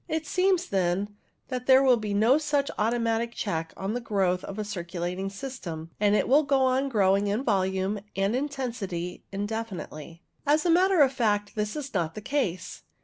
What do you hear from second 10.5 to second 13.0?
a matter of fact, this is not the case.